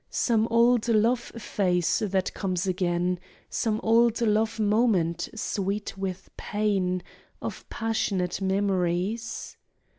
[0.09, 3.19] Some old love face that comes again,
[3.51, 7.03] Some old love moment sweet with pain
[7.39, 9.57] Of passionate memories?